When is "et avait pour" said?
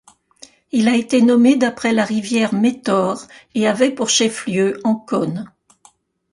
3.53-4.09